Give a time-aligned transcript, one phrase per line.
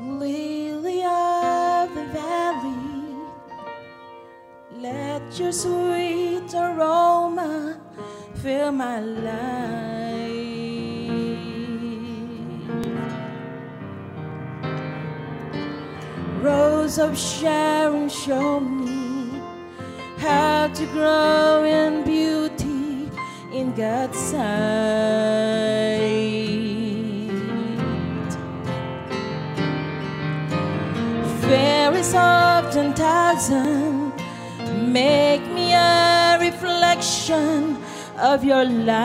[0.00, 3.16] Lily of the valley,
[4.74, 7.80] let your sweet aroma
[8.36, 9.38] fill my life.
[16.40, 19.42] Rose of Sharon, show me
[20.18, 23.10] how to grow in beauty
[23.52, 24.67] in God's sight.
[32.58, 34.12] Of ten thousand,
[34.92, 37.78] make me a reflection
[38.18, 38.98] of your light.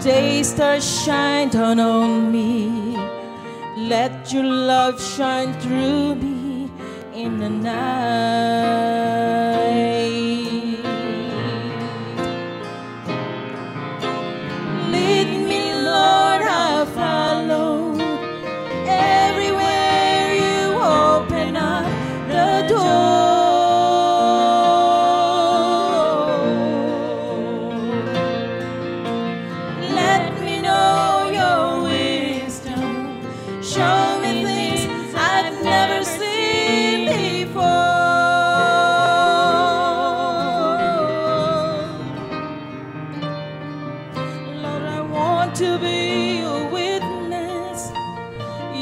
[0.00, 2.96] Day stars shine down on me.
[3.76, 6.70] Let your love shine through me
[7.14, 8.59] in the night.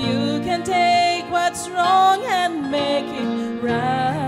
[0.09, 4.28] You can take what's wrong and make it right.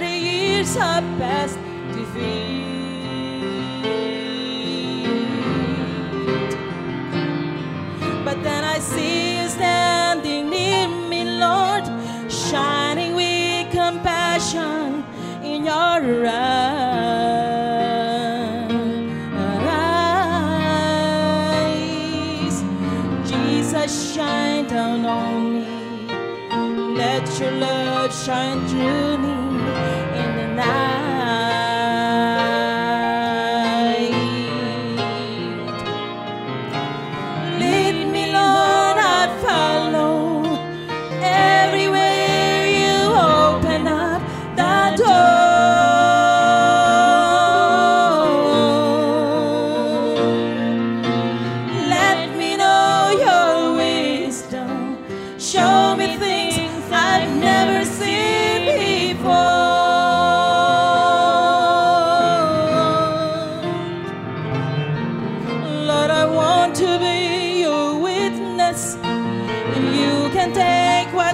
[0.00, 1.58] The years of past
[1.92, 2.66] defeat.
[8.24, 11.84] But then I see you standing near me, Lord,
[12.30, 15.04] shining with compassion
[15.42, 17.08] in your eyes.
[23.30, 25.77] Jesus, shine down on me.
[27.18, 29.67] Let your love shine through me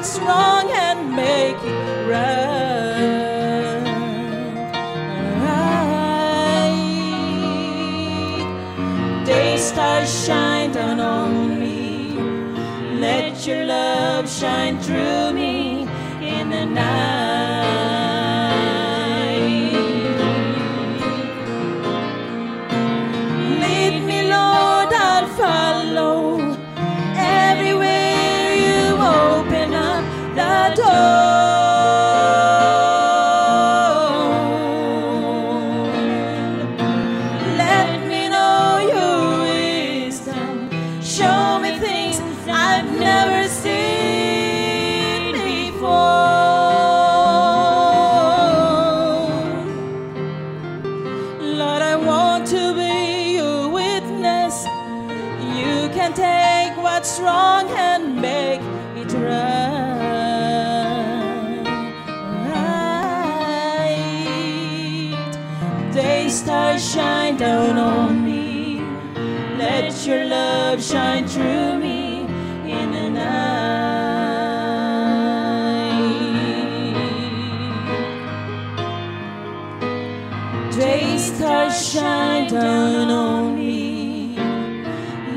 [0.04, 2.44] what's wrong and make it right.
[9.24, 12.18] Day stars shine down on me.
[13.00, 15.88] Let your love shine through me
[16.20, 17.33] in the night.
[57.04, 58.62] What's and make
[58.96, 60.24] it right.
[65.92, 68.80] Day stars shine down on me.
[69.58, 72.20] Let your love shine through me
[72.66, 73.34] in the night.
[80.72, 84.38] Day stars shine down on me.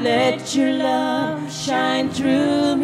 [0.02, 2.77] Let your love shine through